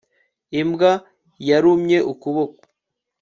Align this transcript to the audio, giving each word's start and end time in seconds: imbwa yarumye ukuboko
imbwa 0.61 0.91
yarumye 1.49 1.97
ukuboko 2.11 2.61